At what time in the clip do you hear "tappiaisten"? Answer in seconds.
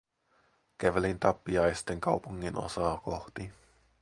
1.19-2.01